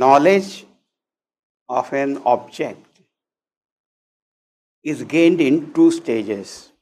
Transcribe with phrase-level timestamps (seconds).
[0.00, 0.64] knowledge
[1.68, 2.86] of an object
[4.82, 6.72] is gained in two stages.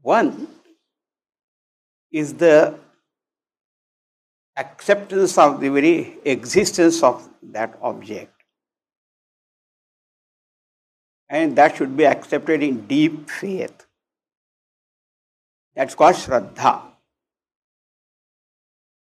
[0.00, 0.48] One
[2.10, 2.78] is the
[4.56, 8.39] acceptance of the very existence of that object.
[11.30, 13.86] And that should be accepted in deep faith.
[15.76, 16.82] That's called Shraddha.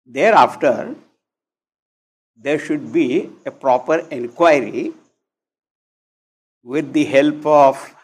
[0.06, 0.94] Thereafter,
[2.36, 4.92] there should be a proper inquiry
[6.62, 7.94] with the help of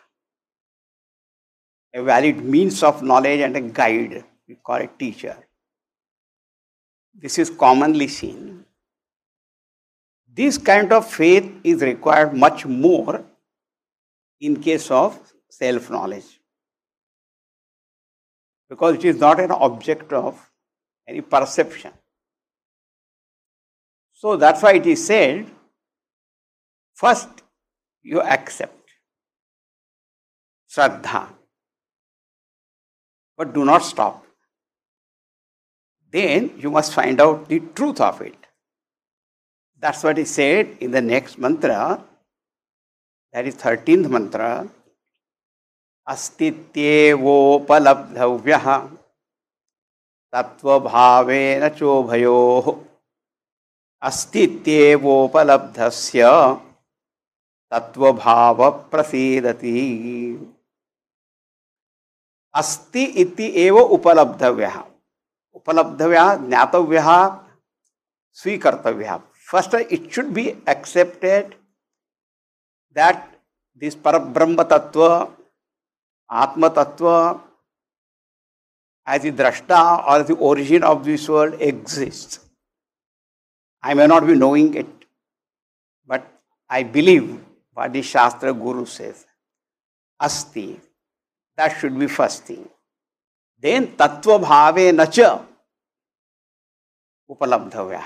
[1.95, 5.37] a valid means of knowledge and a guide, we call it teacher.
[7.15, 8.67] This is commonly seen.
[10.33, 13.25] This kind of faith is required much more
[14.41, 16.41] in case of self knowledge
[18.69, 20.51] because it is not an object of
[21.07, 21.93] any perception.
[24.13, 25.47] So that's why it is said
[26.95, 27.29] first
[28.03, 28.77] you accept
[30.71, 31.27] Shraddha,
[33.37, 34.25] but do not stop.
[36.13, 38.37] Then you must find out the truth of it.
[39.79, 42.05] That's what is said in the next mantra,
[43.35, 44.69] that is 13th mantra.
[46.07, 48.67] अस्तित्येवोपलब्धव्यः
[50.33, 52.67] तत्वभावेन चोभयोः
[54.03, 56.23] अस्तित्येवोपलब्धस्य
[57.73, 59.75] तत्वभाव प्रसीदति
[62.55, 64.77] अस्ति इति एव उपलब्धव्यः
[65.57, 67.09] उपलब्धव्यः ज्ञातव्यः
[68.39, 69.17] स्वीकर्तव्यः
[69.49, 71.55] first it should be accepted
[72.93, 73.35] that
[73.75, 75.31] this Parabrahma Tattva,
[76.31, 77.41] Atma Tattva,
[79.07, 82.41] as the drashta or the origin of this world exists.
[83.83, 84.87] I may not be knowing it,
[86.07, 86.27] but
[86.69, 87.41] I believe
[87.73, 89.27] what the Shastra Guru says.
[90.21, 90.79] Asti.
[91.57, 92.69] That should be first thing.
[93.59, 95.45] Then tattva bhave nacha
[97.31, 98.05] upalabdhavya.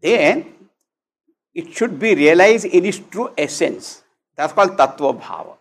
[0.00, 0.59] Then
[1.54, 4.02] it should be realized in its true essence.
[4.36, 5.56] That's called Tattva Bhava.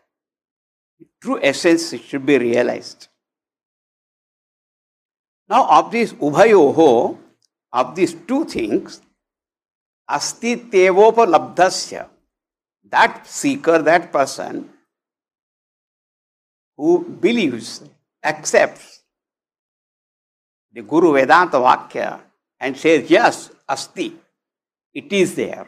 [1.21, 3.07] True essence should be realized.
[5.49, 7.17] Now, of this Ubhayoho,
[7.73, 9.01] of these two things,
[10.07, 12.07] Asti Astitevopalabdhasya,
[12.89, 14.69] that seeker, that person
[16.77, 17.83] who believes,
[18.23, 19.01] accepts
[20.71, 22.19] the Guru Vedanta Vakya
[22.59, 24.15] and says, Yes, Asti,
[24.93, 25.67] it is there.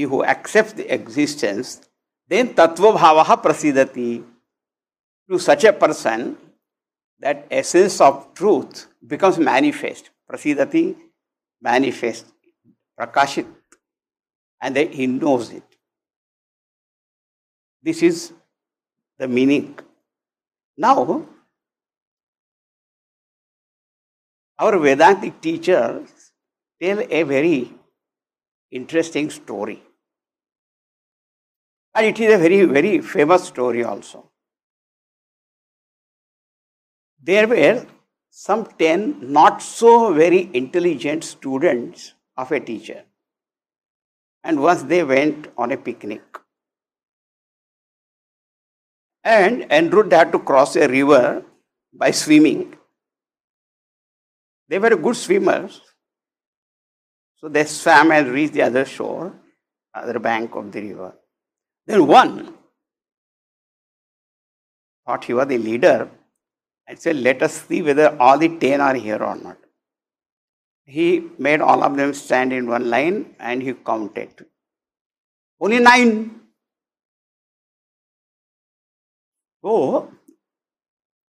[0.00, 1.82] He who accepts the existence,
[2.26, 4.24] then Tattva Bhavaha Prasidati.
[5.28, 6.38] To such a person,
[7.18, 10.08] that essence of truth becomes manifest.
[10.26, 10.96] Prasidati,
[11.60, 12.24] manifest,
[12.98, 13.44] prakashit,
[14.62, 15.68] and then he knows it.
[17.82, 18.32] This is
[19.18, 19.78] the meaning.
[20.78, 21.26] Now,
[24.58, 26.32] our Vedantic teachers
[26.80, 27.70] tell a very
[28.70, 29.82] interesting story.
[31.94, 34.30] And it is a very, very famous story also.
[37.22, 37.86] There were
[38.30, 43.02] some 10 not so very intelligent students of a teacher.
[44.42, 46.22] And once they went on a picnic.
[49.22, 51.44] And en had to cross a river
[51.92, 52.74] by swimming.
[54.68, 55.82] They were good swimmers.
[57.36, 59.34] So they swam and reached the other shore,
[59.92, 61.14] other bank of the river.
[61.86, 62.54] Then one
[65.06, 66.08] thought he was the leader
[66.86, 69.58] and said, Let us see whether all the ten are here or not.
[70.84, 74.46] He made all of them stand in one line and he counted.
[75.60, 76.40] Only nine.
[79.62, 80.10] So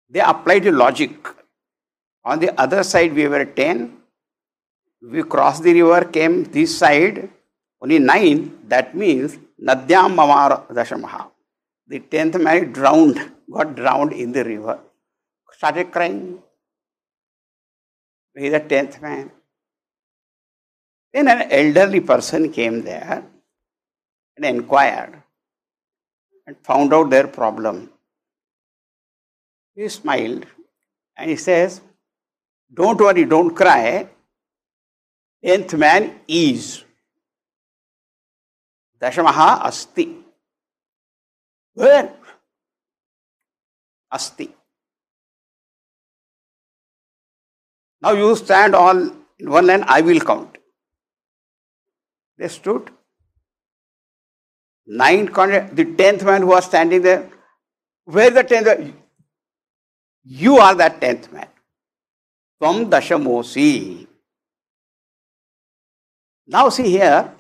[0.10, 1.12] they applied the logic.
[2.24, 3.98] On the other side, we were ten.
[5.02, 7.30] We crossed the river, came this side,
[7.82, 8.60] only nine.
[8.68, 11.30] That means Nadyam Mamar Dashamaha.
[11.88, 14.80] The tenth man drowned, got drowned in the river
[15.58, 16.40] started crying.
[18.36, 19.32] He's the tenth man.
[21.12, 23.24] Then an elderly person came there
[24.36, 25.24] and inquired
[26.46, 27.90] and found out their problem.
[29.76, 30.46] He smiled
[31.16, 31.82] and he says,
[32.72, 34.08] Don't worry, don't cry.
[35.44, 36.84] Tenth man is.
[39.02, 40.18] Dashamaha asti.
[41.74, 42.14] Where?
[44.12, 44.54] Asti.
[48.02, 48.98] Now you stand all
[49.40, 50.58] in one line, I will count.
[52.38, 52.90] They stood.
[54.88, 57.30] Nine, the tenth man who was standing there,
[58.06, 58.94] where the tenth?
[60.24, 61.48] You are that tenth man.
[62.60, 64.08] From Dashamosi.
[66.48, 67.34] Now see here,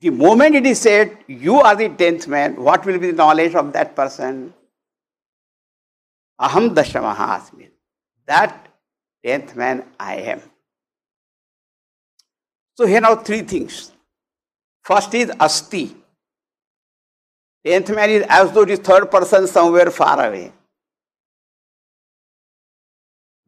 [0.00, 3.54] the moment it is said, you are the tenth man, what will be the knowledge
[3.54, 4.54] of that person?
[6.40, 7.68] Aham Dashamaha Asmi.
[8.26, 8.68] That
[9.24, 10.40] tenth man I am.
[12.76, 13.92] So here now three things.
[14.82, 15.94] First is Asti.
[17.62, 20.52] Tenth man is as though is third person somewhere far away.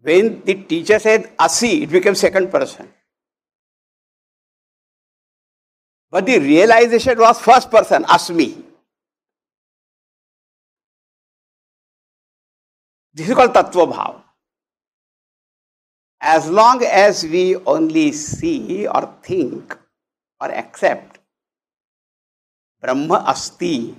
[0.02, 2.92] When the teacher said Asi, it became second person.
[6.12, 8.62] But the realization was first person, Asmi.
[13.14, 14.22] This is called Tattva Bhav.
[16.20, 19.74] As long as we only see or think
[20.38, 21.18] or accept
[22.78, 23.94] Brahma Asti,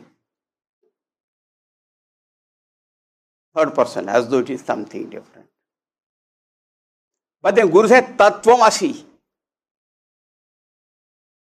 [3.56, 5.48] third person, as though it is something different.
[7.42, 9.04] But then Guru said Tatvamasi.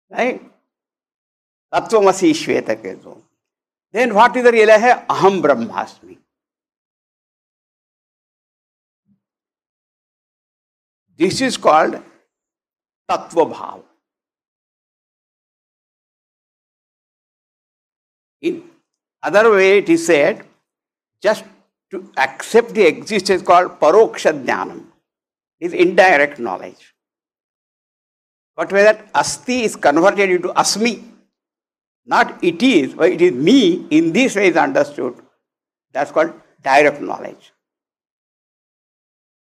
[0.09, 0.52] Right?
[1.73, 3.13] तत्वसी श्वेत के जो।
[3.93, 6.17] Then वाट इधर ये है अहम ब्रह्मास्मि।
[11.19, 11.95] This is called
[13.09, 13.83] तत्व भाव
[18.43, 18.61] in
[19.23, 20.43] other way it is said
[21.23, 21.45] just
[21.93, 24.81] to accept exist is called परोक्ष ज्ञानम
[25.61, 26.91] is indirect knowledge
[28.57, 30.93] but way that अस्थि इज़ कन्वर्टेड इन टू अस्मी
[32.05, 35.15] not it is, but it is me, in this way is understood.
[35.91, 37.51] That's called direct knowledge.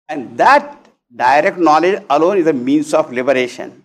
[0.09, 3.85] And that direct knowledge alone is a means of liberation.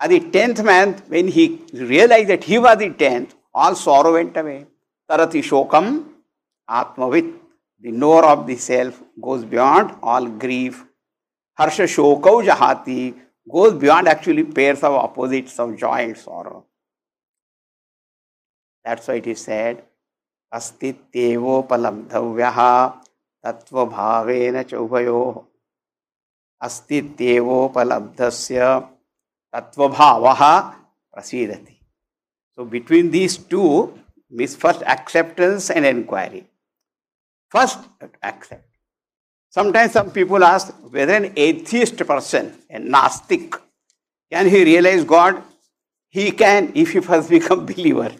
[0.00, 4.36] At the tenth man, when he realized that he was the tenth, all sorrow went
[4.36, 4.66] away.
[5.08, 6.06] Tarati shokam
[6.68, 7.34] atmavit.
[7.82, 10.84] The knower of the self goes beyond all grief.
[11.54, 13.14] Harsha shokau jahati
[13.50, 16.64] goes beyond actually pairs of opposites of joy and sorrow.
[18.83, 19.83] That's why it is said,
[20.53, 22.59] अस्तित्येवोपलब्धव्यः
[23.45, 25.35] तत्वभावेन च उभयोः
[26.65, 28.59] अस्तित्वोपलब्धस्य
[29.53, 30.41] तत्वभावः
[31.13, 31.75] प्रसीदति
[32.57, 33.93] so between these two
[34.29, 36.45] means first acceptance and inquiry
[37.51, 37.79] first
[38.23, 38.65] accept
[39.49, 43.55] sometimes some people ask whether an atheist person a nastic
[44.31, 45.41] can he realize god
[46.07, 48.11] he can if he first become believer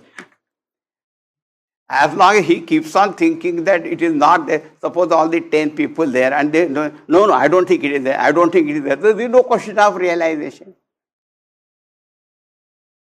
[1.91, 5.41] as long as he keeps on thinking that it is not there, suppose all the
[5.41, 8.31] 10 people there and they, no, no, no, I don't think it is there, I
[8.31, 8.95] don't think it is there.
[8.95, 10.73] There is no question of realization.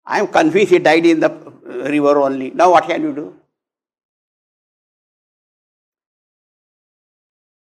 [0.06, 2.51] I am convinced he died in the uh, river only.
[2.51, 3.36] Now what can you do?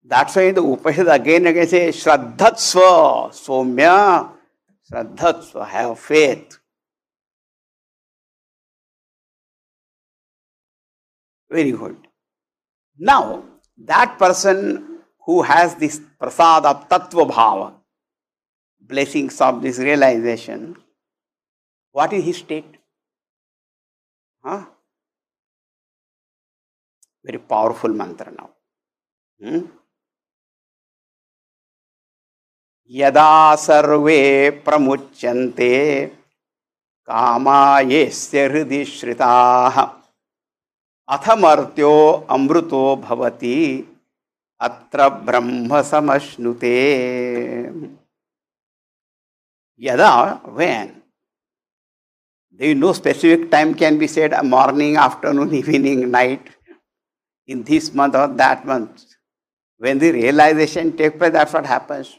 [0.05, 4.31] That's why the Upanishad again again say, Shraddhatsva, Somya,
[4.89, 6.61] Shraddhatsva, have faith.
[11.50, 11.98] Very good.
[12.98, 13.44] Now,
[13.78, 17.74] that person who has this prasad of tattva bhava,
[18.80, 20.76] blessings of this realization,
[21.92, 22.78] what is his state?
[24.44, 24.66] Huh?
[27.24, 28.50] Very powerful mantra now.
[29.42, 29.62] Hmm?
[33.00, 34.20] यदा सर्वे
[34.66, 35.76] प्रमुच्यन्ते
[37.10, 39.78] कामायेस्य हृदि श्रिताः
[41.09, 41.93] अथ मर्त्यो
[42.31, 43.59] अमृतो भवति,
[44.61, 46.77] अत्र ब्रह्मसमश्नुते
[49.83, 50.13] यदा
[50.57, 50.89] when
[52.61, 56.49] they no specific time can be said morning afternoon evening night
[57.49, 59.05] in this month or that month
[59.83, 62.15] when the realization take place that's what happens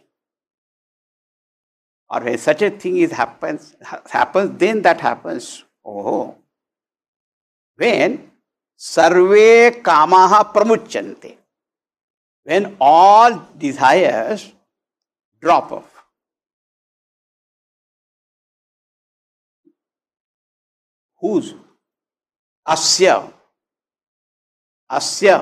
[2.11, 3.75] or when such a thing is happens
[4.15, 5.51] happens then that happens
[5.85, 6.17] ओहो
[7.79, 8.17] when
[8.81, 10.13] सर्वे काम
[10.53, 11.37] प्रमुचंते
[12.47, 14.45] when all desires
[15.43, 15.95] drop off
[21.21, 21.53] whose
[22.67, 23.13] अस्य
[24.89, 25.33] अस्य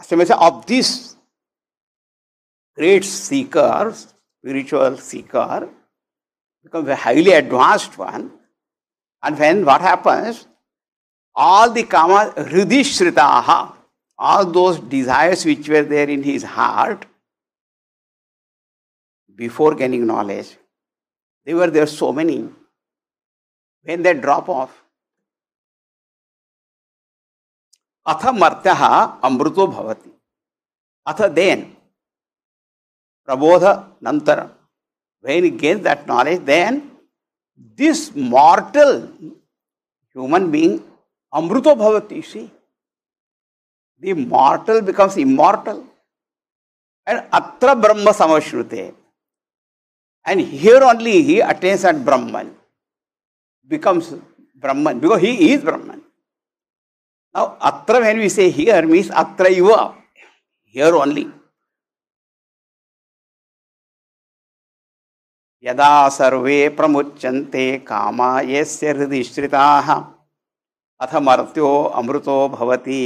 [0.00, 0.90] अस्य में से of this
[2.78, 8.30] great seeker spiritual seeker become highly advanced one
[9.22, 10.46] and when what happens
[11.37, 13.73] All the kama hridishritaha,
[14.17, 17.05] all those desires which were there in his heart
[19.35, 20.55] before gaining knowledge,
[21.45, 22.47] they were there so many.
[23.85, 24.83] When they drop off,
[28.07, 28.71] अथ मर्त्य
[29.23, 30.09] अमृतो भवति
[31.07, 31.61] अथ then
[33.27, 33.63] Prabodh
[34.03, 34.49] नंतर
[35.25, 36.91] when he gains that knowledge then
[37.77, 39.07] this mortal
[40.15, 40.81] human being
[41.32, 42.50] Amruto Bhavati, see.
[44.00, 45.84] The mortal becomes immortal.
[47.06, 48.94] And Atra Brahma Samashnute.
[50.24, 52.54] And here only he attains at Brahman.
[53.66, 54.14] Becomes
[54.54, 55.00] Brahman.
[55.00, 56.02] Because he is Brahman.
[57.34, 59.94] Now, Atra when we say here means Atra Iva.
[60.64, 61.30] Here only.
[65.60, 69.24] Yada sarve pramuchante kama यस्य हृदि
[71.00, 73.04] अथ मर्त्यो अमृतो भवति।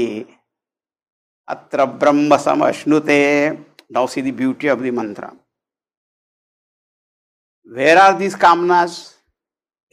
[1.48, 3.20] अत्र ब्रह्म समश्नुते।
[3.92, 5.30] Now see the beauty of the mantra
[7.70, 8.94] where are these कामनास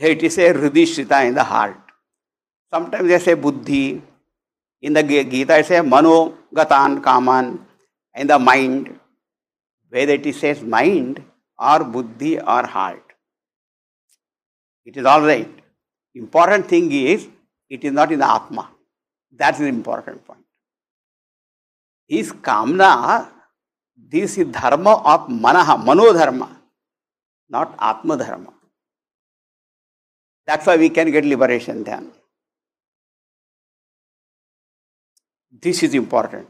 [0.02, 1.92] it is a हृदय श्रिता in the heart
[2.74, 3.84] sometimes जैसे बुद्धि
[4.84, 7.58] इन द गीता ऐसे मनोगतान कामन
[8.16, 8.88] in the mind
[9.94, 11.22] Veda it is as mind
[11.60, 13.14] or बुद्धि or heart
[14.88, 15.62] it is all right
[16.16, 17.28] important thing is
[17.70, 18.70] it is not in the Atma.
[19.32, 20.40] That's an important point.
[22.08, 23.30] Is kamna,
[23.96, 26.50] this is dharma of manaha, mano dharma,
[27.50, 28.54] not Atma dharma.
[30.48, 32.12] That's why we can get liberation then.
[35.52, 36.48] This is important.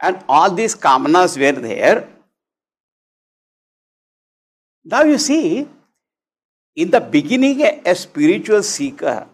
[0.00, 2.08] And all these kamanas were there.
[4.84, 5.66] Now you see,
[6.76, 9.26] in the beginning, a spiritual seeker,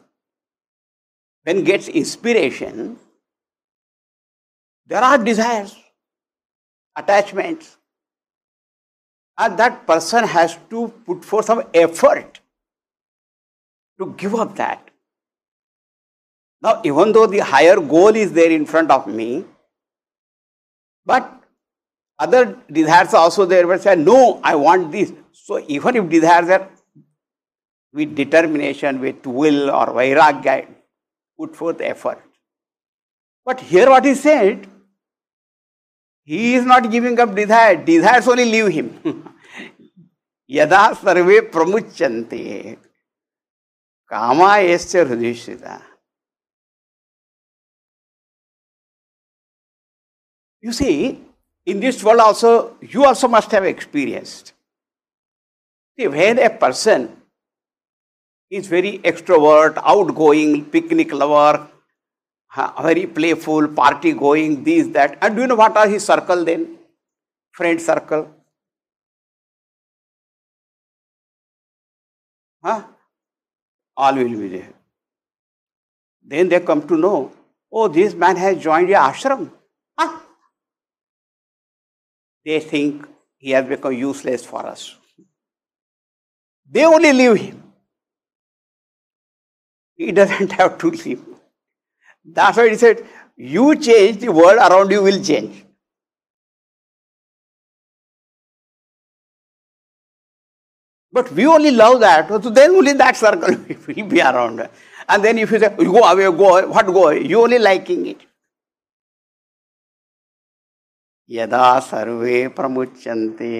[1.44, 2.98] when gets inspiration,
[4.86, 5.76] there are desires,
[6.96, 7.76] attachments,
[9.38, 12.40] and that person has to put forth some effort
[13.98, 14.90] to give up that.
[16.62, 19.44] Now, even though the higher goal is there in front of me,
[21.04, 21.30] but
[22.18, 25.12] other desires are also there, but say, no, I want this.
[25.32, 26.70] So, even if desires are
[27.92, 30.73] with determination, with will or vairagya,
[31.38, 32.22] put forth effort.
[33.44, 34.66] But here, what he said,
[36.24, 39.28] he is not giving up desire, desires only leave him.
[40.46, 42.78] Yada sarve pramuchante
[44.08, 45.82] kama yasya hridishita.
[50.60, 51.20] You see,
[51.66, 54.54] in this world also, you also must have experienced.
[55.98, 57.14] See, when a person
[58.50, 61.68] is very extrovert, outgoing, picnic lover,
[62.82, 66.78] very playful, party going, this, that, and do you know what are his circle then?
[67.52, 68.30] Friend circle.
[72.62, 72.82] Huh?
[73.96, 74.72] All will be there.
[76.22, 77.32] Then they come to know,
[77.70, 79.50] oh, this man has joined your ashram.
[79.98, 80.20] Huh?
[82.44, 83.06] they think
[83.38, 84.96] he has become useless for us.
[86.70, 87.63] They only leave him.
[89.95, 91.23] He doesn't have to leave.
[92.25, 95.65] That's why he said, you change, the world around you will change.
[101.11, 103.55] But we only love that, so then only that circle
[103.87, 104.69] will be around.
[105.07, 107.25] And then if you say, you go away, go away, what go away?
[107.25, 108.25] You only liking it.
[111.29, 113.55] यदा सर्वे प्रमुच्यन्ते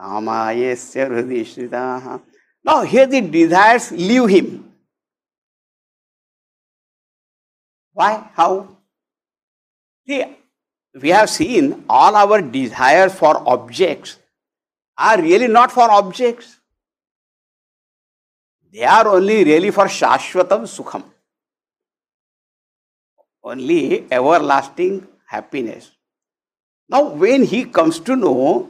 [0.00, 2.20] कामायस्य हृदय श्रिताः
[2.64, 4.71] Now here the desires leave him.
[7.93, 8.29] Why?
[8.33, 8.67] How?
[10.07, 10.25] See,
[10.99, 14.17] we have seen all our desires for objects
[14.97, 16.59] are really not for objects.
[18.71, 21.03] They are only really for Shashvatam Sukham.
[23.43, 25.91] Only everlasting happiness.
[26.89, 28.69] Now, when he comes to know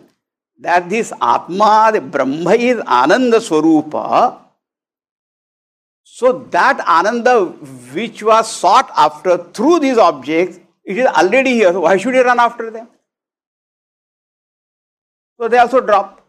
[0.60, 4.43] that this Atma, the Brahma is Ananda Swarupa,
[6.04, 7.46] so that Ananda
[7.94, 11.72] which was sought after through these objects, it is already here.
[11.72, 12.88] So Why should he run after them?
[15.40, 16.20] So they also drop.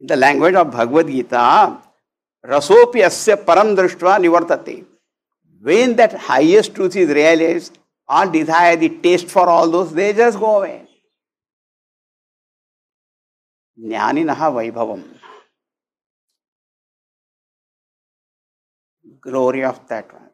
[0.00, 1.78] In the language of Bhagavad Gita,
[2.44, 4.84] rasopi asya param drishtva nivartate.
[5.62, 10.38] When that highest truth is realized, all desire, the taste for all those, they just
[10.38, 10.86] go away.
[13.78, 15.19] Jnaninaha Vaibhavam.
[19.20, 20.30] Glory of that one.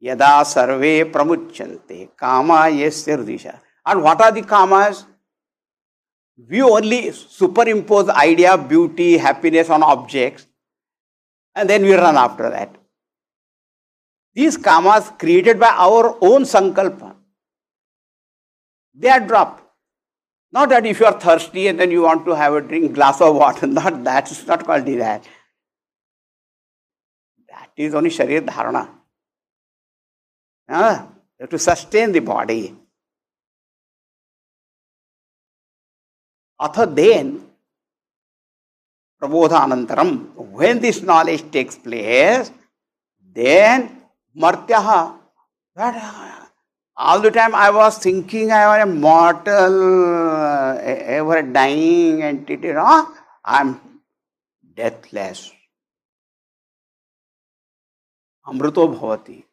[0.00, 5.04] Yada sarve pramuchante kama yesya And what are the kamas?
[6.48, 10.46] We only superimpose idea, of beauty, happiness on objects
[11.54, 12.76] and then we run after that.
[14.34, 17.14] These kamas created by our own sankalpa,
[18.94, 19.64] they are dropped.
[20.52, 23.20] Not that if you are thirsty and then you want to have a drink, glass
[23.20, 25.20] of water, not that, it's not called desire.
[27.86, 28.88] Is only Sharir Dharana.
[30.68, 31.06] Uh,
[31.48, 32.74] to sustain the body.
[36.60, 37.42] Atha then,
[39.20, 42.50] Prabodhanantaram, when this knowledge takes place,
[43.34, 44.02] then
[44.34, 45.14] Martyaha,
[46.96, 52.72] all the time I was thinking I was a mortal, ever dying entity.
[52.72, 53.08] No,
[53.44, 53.80] I'm
[54.74, 55.50] deathless.
[58.46, 59.44] Amruto bhavati.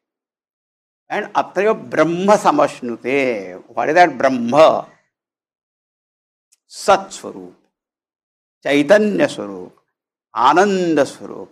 [1.10, 3.64] And atrayo Brahma samashnute.
[3.68, 4.88] What is that Brahma?
[6.68, 7.14] Sat
[8.64, 9.72] Chaitanya Swarup,
[10.36, 11.50] Ananda Swarup,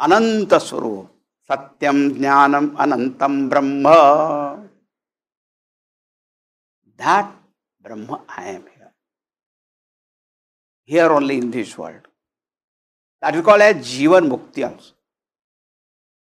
[0.00, 1.10] Ananta Swarup,
[1.48, 4.62] Satyam Jnanam Anantam Brahma.
[6.96, 7.34] That
[7.82, 8.92] Brahma I am here.
[10.84, 12.08] Here only in this world.
[13.20, 14.95] That is called as Jivan Mukti also.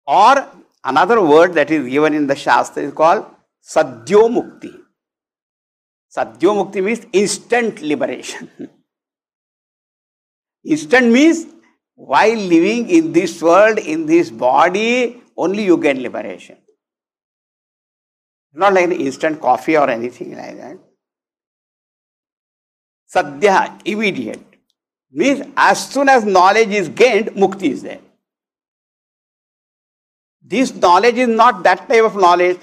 [0.07, 0.49] Or
[0.85, 3.27] another word that is given in the Shastra is called
[3.63, 4.73] Sadhyo Mukti.
[6.15, 8.51] Sadhyo Mukti means instant liberation.
[10.65, 11.47] instant means
[11.95, 16.59] while living in this world, in this body, only you get liberation.
[18.53, 20.79] Not like an instant coffee or anything like that.
[23.13, 24.43] Sadhya, immediate.
[25.11, 28.01] Means as soon as knowledge is gained, mukti is there.
[30.47, 32.59] This knowledge is not that type of knowledge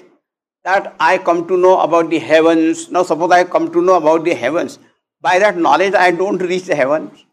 [0.62, 2.88] that I come to know about the heavens.
[2.90, 4.78] Now, suppose I come to know about the heavens.
[5.20, 7.24] By that knowledge, I don't reach the heavens.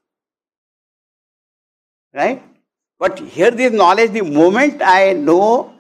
[2.11, 2.41] Right?
[2.97, 5.73] But here, this knowledge, the moment I know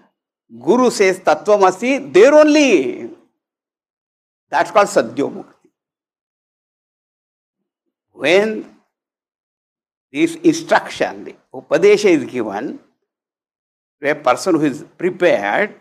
[0.61, 3.09] Guru says Tattvamasi, there only.
[4.49, 5.69] That's called Sadhyo Mukti.
[8.11, 8.75] When
[10.11, 12.79] this instruction, the Upadesha is given
[14.02, 15.74] a person who is prepared,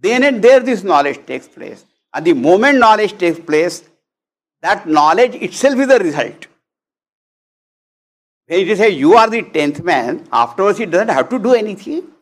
[0.00, 1.84] then and there this knowledge takes place.
[2.12, 3.88] And the moment knowledge takes place,
[4.62, 6.46] that knowledge itself is the result.
[8.46, 12.12] When it is you are the tenth man, afterwards he doesn't have to do anything.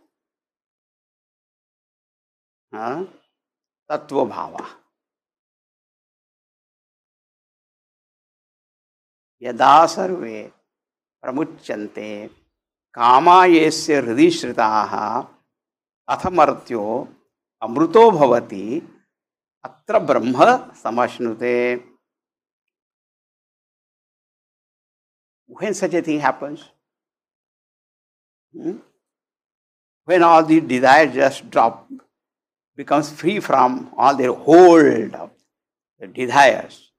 [3.91, 4.57] तत्व भाव
[9.43, 10.43] यदा सर्वे
[11.23, 12.11] प्रमुच्यन्ते
[12.96, 14.68] कामायेस्य श्रिता
[16.14, 16.84] अथमर्त्यो
[17.66, 18.66] अमृतो भवति
[19.66, 20.46] अत्र ब्रह्म
[20.84, 21.58] समश्नुते
[25.48, 26.64] when such a thing happens
[28.54, 28.78] hmm?
[30.06, 31.88] when all the desires just drop
[32.76, 35.30] becomes free from all their hold of
[36.00, 36.92] the desires.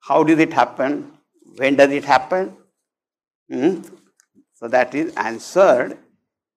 [0.00, 1.12] How does it happen?
[1.56, 2.56] When does it happen?
[3.50, 3.80] Hmm?
[4.62, 5.98] So that is answered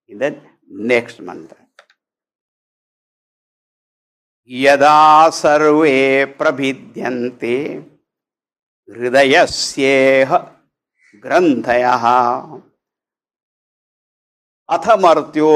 [0.09, 0.37] in the
[0.69, 1.57] next mantra.
[4.49, 5.93] यदा सर्वे
[6.39, 7.55] प्रभिद्यन्ते
[8.89, 10.29] हृदयस्येह
[11.23, 12.05] ग्रन्थयः
[14.75, 15.51] अथ मर्त्यो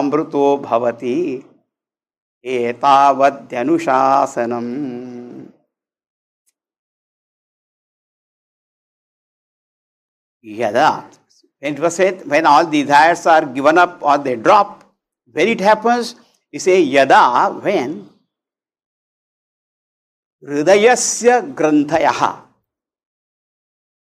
[0.00, 1.16] अमृतो भवति
[2.56, 3.62] एतावद्यनुशासनम्
[10.60, 10.88] यदा
[11.64, 14.84] when it was said when all desires are given up or they drop
[15.32, 16.14] when it happens
[16.52, 17.22] you say yada
[17.66, 17.94] when
[20.48, 22.34] hridayasya granthayah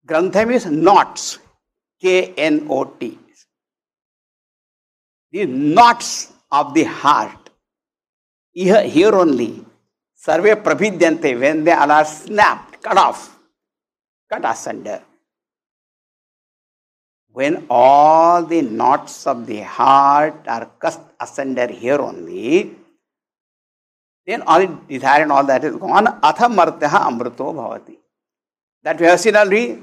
[0.07, 1.25] grantha means knots
[2.05, 3.19] k n o t
[5.33, 7.51] the knots of the heart.
[8.53, 9.65] Here, here only,
[10.15, 13.39] sarve prabhidyante, when they are snapped, cut off,
[14.29, 15.03] cut asunder.
[17.33, 22.75] When all the knots of the heart are cut asunder here only,
[24.27, 26.09] then all desire and all that is gone.
[26.23, 27.97] Atha martyaha amrito bhavati.
[28.83, 29.83] That we have seen already.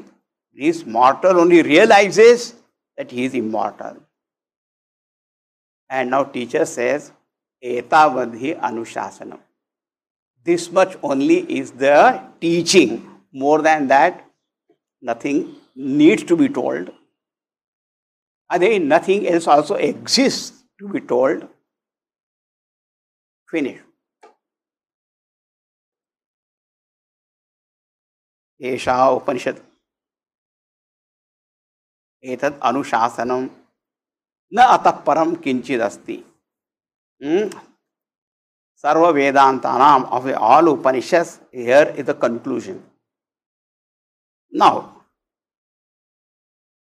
[0.54, 2.56] This mortal only realizes
[2.98, 3.98] that he is immortal.
[5.90, 7.12] And now teacher says,
[7.64, 9.40] Etavadhi Anushasanam.
[10.44, 13.08] This much only is the teaching.
[13.32, 14.26] More than that,
[15.02, 16.92] nothing needs to be told.
[18.51, 21.49] And then nothing else also exists to be told.
[23.51, 23.81] Finish.
[28.63, 29.59] एषा उपनिषत्
[32.33, 33.49] एतत् अनुशासनं
[34.55, 36.17] न अतः परं किञ्चिदस्ति
[38.85, 42.83] सर्ववेदान्तानाम् of all Upanishads, here is the conclusion.
[44.53, 45.05] Now,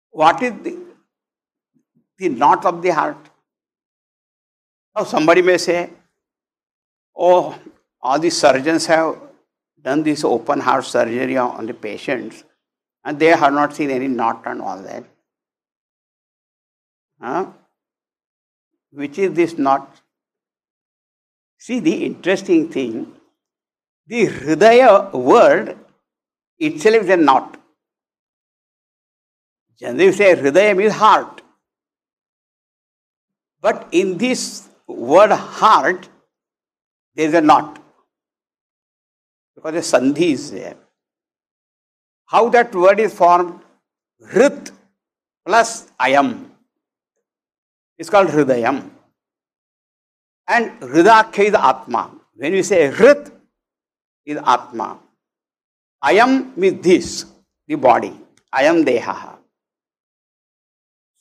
[0.09, 0.53] what is
[2.18, 3.30] the, knot of the heart?
[4.96, 5.90] Now, somebody may say,
[7.16, 7.58] Oh,
[8.00, 9.16] all the surgeons have
[9.82, 12.44] done this open heart surgery on the patients
[13.04, 15.04] and they have not seen any knot and all that.
[17.20, 17.46] Huh?
[18.92, 20.00] Which is this knot?
[21.58, 23.12] See, the interesting thing,
[24.06, 25.76] the Hridaya word
[26.58, 27.56] itself is a knot.
[29.78, 31.37] Generally, say Hridaya means heart.
[33.60, 36.08] But in this word heart,
[37.14, 37.82] there is a knot.
[39.54, 40.76] Because a sandhi is there.
[42.26, 43.60] How that word is formed?
[44.22, 44.70] Hrit
[45.44, 46.44] plus ayam.
[47.96, 48.88] It's called Hridayam.
[50.46, 52.12] And Hridakya is Atma.
[52.34, 53.32] When we say Hrit
[54.24, 54.98] is Atma.
[56.04, 57.24] Ayam means this,
[57.66, 58.12] the body.
[58.54, 59.37] Ayam Deha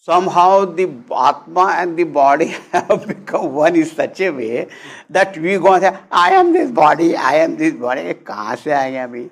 [0.08, 4.66] Somehow the Atma and the body have become one in such a way
[5.10, 8.14] that we go and say, I am this body, I am this body.
[8.14, 9.24] कहाँ से आ गया अभी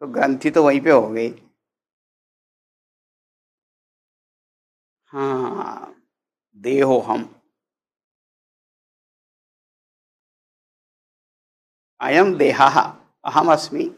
[0.00, 1.28] तो ग्रंथि तो वहीं पे हो गई
[5.12, 5.94] हाँ
[6.56, 7.28] देहो हम
[12.00, 12.66] अयम देहा
[13.26, 13.90] अहम अस्मि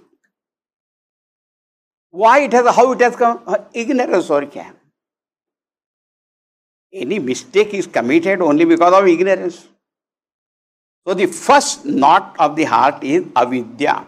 [2.14, 3.38] why it has how it has come
[3.72, 4.72] ignorance or क्या
[7.03, 9.67] any mistake is committed only because of ignorance.
[11.07, 14.07] So the first knot of the heart is avidya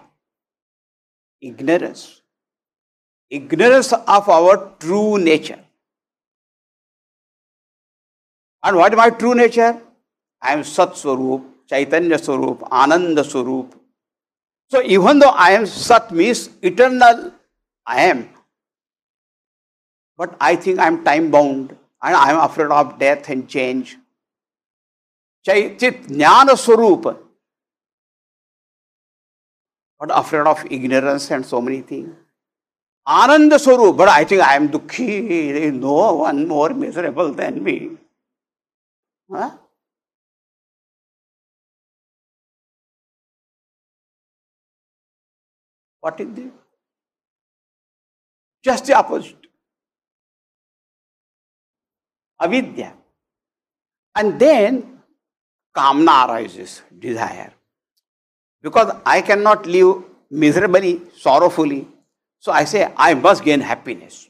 [1.41, 2.21] ignorance.
[3.29, 5.59] Ignorance of our true nature.
[8.63, 9.81] And what is my true nature?
[10.41, 13.75] I am sat swarup chaitanya swarup ananda swarup
[14.71, 17.31] so even though i am sat means eternal
[17.89, 18.29] I am.
[20.15, 23.97] But I think I am time bound and I am afraid of death and change.
[25.43, 27.25] Chit Jnana Swarup.
[29.99, 32.15] But afraid of ignorance and so many things.
[33.07, 33.97] Ananda Swarup.
[33.97, 35.73] But I think I am Dukhi.
[35.73, 37.97] No one more miserable than me.
[39.31, 39.51] Huh?
[45.99, 46.51] What is this?
[48.63, 49.38] Just the opposite.
[52.39, 52.93] Avidya.
[54.15, 54.99] And then
[55.75, 57.53] kamna arises, desire.
[58.61, 61.87] Because I cannot live miserably, sorrowfully.
[62.39, 64.29] So I say, I must gain happiness.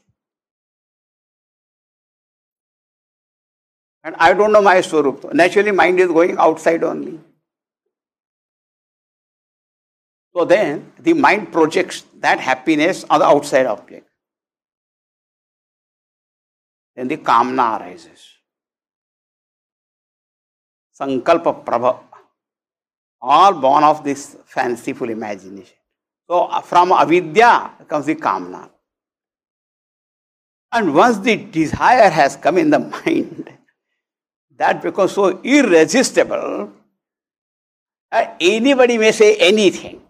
[4.02, 5.32] And I don't know my swarup.
[5.34, 7.20] Naturally, mind is going outside only.
[10.34, 14.09] So then the mind projects that happiness on the outside object.
[16.94, 18.28] Then the kamna arises.
[20.98, 21.98] Sankalpa prabha.
[23.22, 25.76] All born of this fanciful imagination.
[26.28, 28.70] So from avidya comes the kamna.
[30.72, 33.50] And once the desire has come in the mind,
[34.56, 36.72] that becomes so irresistible,
[38.12, 40.00] uh, anybody may say anything.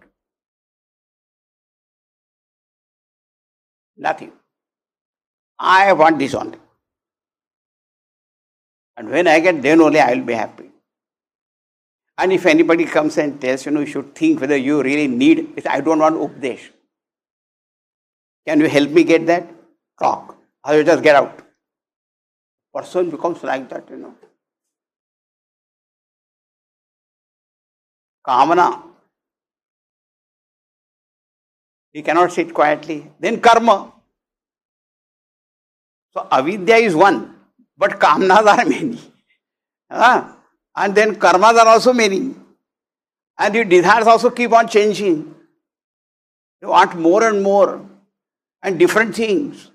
[3.97, 4.31] Nothing.
[5.57, 6.57] I want this only.
[9.01, 10.69] And when I get, then only I will be happy.
[12.19, 15.39] And if anybody comes and tells, you know, you should think whether you really need
[15.57, 16.69] it, I don't want updesh.
[18.47, 19.49] Can you help me get that?
[19.99, 20.37] Talk.
[20.63, 21.39] Or you just get out.
[22.71, 24.13] Person becomes like that, you know.
[28.27, 28.83] Kamana.
[31.91, 33.09] He cannot sit quietly.
[33.19, 33.93] Then karma.
[36.13, 37.30] So avidya is one,
[37.81, 38.99] but kamnas are many.
[39.89, 40.33] Uh,
[40.75, 42.35] and then karmas are also many.
[43.39, 45.33] And your desires also keep on changing.
[46.61, 47.83] You want more and more
[48.61, 49.71] and different things.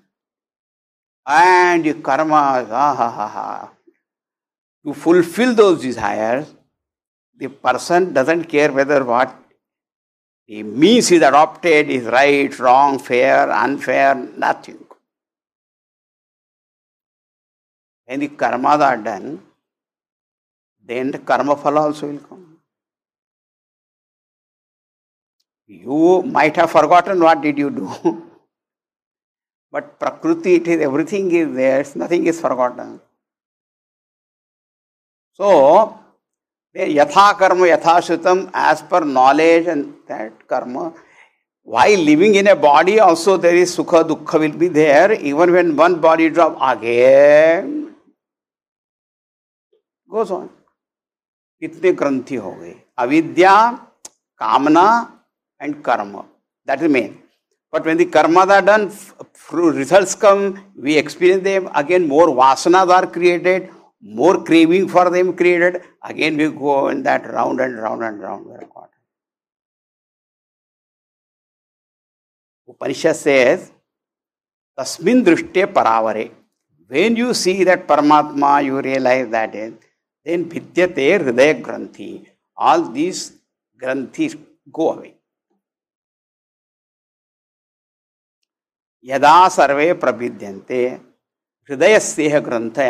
[1.25, 3.71] And your karmas, ah, ha, ha, ha.
[4.85, 6.47] To fulfill those desires,
[7.35, 9.35] the person doesn't care whether what
[10.45, 14.86] he means is adopted is right, wrong, fair, unfair, nothing.
[18.07, 19.41] When the karmas are done,
[20.83, 22.57] then the karma phala also will come.
[25.67, 28.23] You might have forgotten what did you do.
[29.71, 33.01] but prakriti, it is everything is there, nothing is forgotten.
[35.33, 35.99] So,
[36.73, 40.93] yatha karma yatha shutam, as per knowledge and that karma,
[41.63, 45.75] while living in a body also there is sukha dukkha will be there, even when
[45.75, 47.86] one body drop again
[50.09, 50.47] goes on
[51.61, 52.73] कितने ग्रंथि हो गए?
[52.97, 53.53] अविद्या,
[54.41, 54.87] कामना
[55.61, 56.17] and karma.
[56.67, 57.17] That is main
[57.73, 58.89] but when the karma are done
[59.53, 60.47] result come
[60.83, 63.69] we experience them again more वासना are created
[64.17, 68.45] more craving for them created again we go in that round and round and round
[72.69, 73.35] Upanishad से
[74.77, 76.23] तस्मिन दृष्टे परावरे
[76.91, 79.73] when you see that परमात्मा you realize that is
[80.27, 82.09] then vidyate hridaya granthi.
[82.57, 83.21] All these
[83.81, 84.35] granthis
[84.71, 85.13] go away.
[89.07, 90.79] यदा सर्वे प्रभिद्यन्ते
[91.69, 92.89] हृदय से ग्रंथय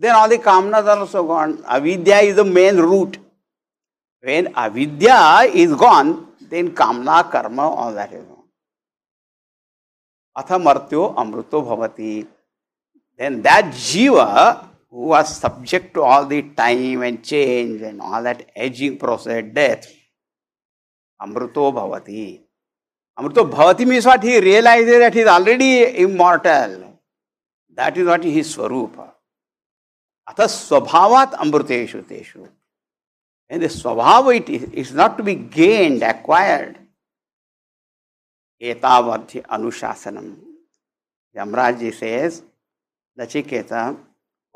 [0.00, 1.64] then all the kamnas are also gone.
[1.66, 3.18] Avidya is the main root.
[4.20, 8.44] When avidya is gone, then kamna, karma, all that is gone.
[10.36, 12.24] Atha martyo amruto bhavati.
[13.16, 18.50] Then that jiva who was subject to all the time and change and all that
[18.56, 19.92] aging process, death,
[21.20, 22.40] Amruto Bhavati.
[23.18, 24.22] Amruto Bhavati means what?
[24.22, 27.00] He realizes that he is already immortal.
[27.74, 29.12] That is what his Swarupa.
[30.28, 32.48] Swabhavat Amruteshu Teshu.
[33.48, 36.78] And the Swabhava it is, is not to be gained, acquired.
[38.60, 40.36] Etavadhi Anushasanam.
[41.36, 42.42] Yamraji says,
[43.18, 43.96] Nachiketa,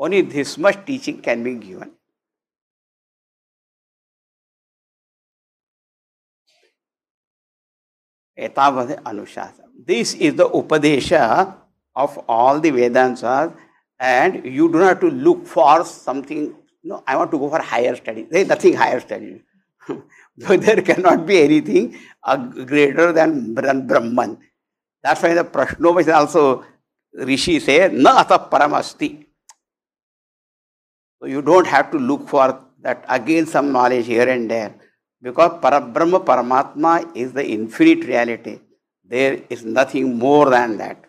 [0.02, 1.92] only this much teaching can be given.
[9.86, 11.54] This is the Upadesha
[11.94, 13.54] of all the Vedantas,
[14.00, 16.52] and you do not have to look for something.
[16.82, 18.26] No, I want to go for higher study.
[18.28, 19.42] There is nothing higher study.
[20.36, 21.96] there cannot be anything
[22.66, 24.38] greater than Brahman.
[25.00, 26.64] That's why the Prashnova also
[27.14, 29.31] Rishi say, Na ata paramasti.
[31.22, 34.74] So you don't have to look for that again some knowledge here and there.
[35.22, 38.58] Because Parabrahma Paramatma is the infinite reality.
[39.04, 41.04] There is nothing more than that.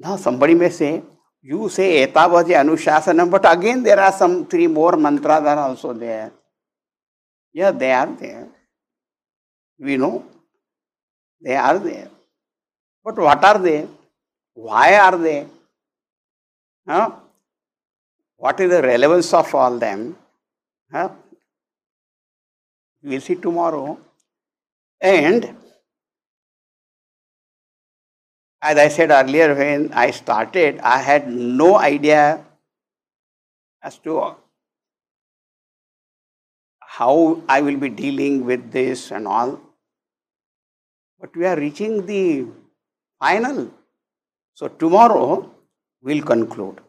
[0.00, 1.02] Now somebody may say,
[1.42, 6.32] you say Etavati Anushasanam, but again there are some three more mantras are also there.
[7.52, 8.48] Yeah, they are there.
[9.78, 10.24] We know.
[11.42, 12.08] They are there.
[13.04, 13.86] But what are they?
[14.54, 15.46] Why are they?
[16.86, 17.12] Huh?
[18.36, 20.16] What is the relevance of all them?
[20.92, 21.08] Huh?
[23.02, 23.98] We'll see tomorrow.
[25.00, 25.56] And
[28.60, 32.44] as I said earlier, when I started, I had no idea
[33.82, 34.36] as to
[36.80, 39.60] how I will be dealing with this and all.
[41.20, 42.46] But we are reaching the
[43.18, 43.70] final.
[44.54, 45.53] So, tomorrow
[46.04, 46.80] we'll conclude.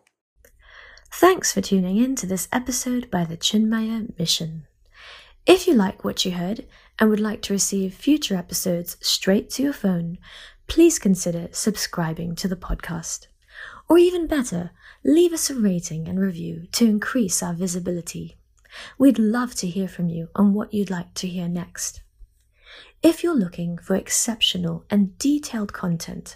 [1.12, 4.67] Thanks for tuning in to this episode by the Chinmaya Mission.
[5.45, 6.65] If you like what you heard
[6.99, 10.17] and would like to receive future episodes straight to your phone,
[10.67, 13.28] please consider subscribing to the podcast.
[13.88, 14.71] Or even better,
[15.04, 18.36] leave us a rating and review to increase our visibility.
[18.97, 22.01] We'd love to hear from you on what you'd like to hear next.
[23.01, 26.36] If you're looking for exceptional and detailed content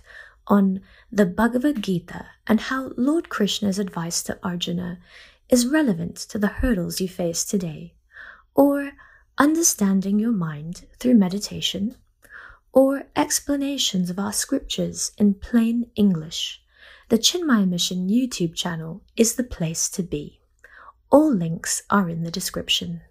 [0.49, 4.99] on the Bhagavad Gita and how Lord Krishna's advice to Arjuna
[5.49, 7.95] is relevant to the hurdles you face today,
[8.53, 8.91] or
[9.37, 11.95] understanding your mind through meditation,
[12.71, 16.61] or explanations of our scriptures in plain English,
[17.09, 20.41] the Chinmaya Mission YouTube channel is the place to be.
[21.09, 23.01] All links are in the description.